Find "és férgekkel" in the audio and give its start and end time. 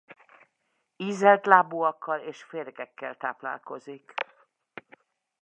2.19-3.15